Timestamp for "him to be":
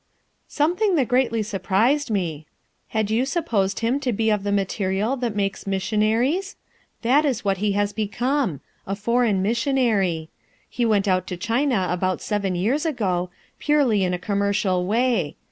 3.81-4.31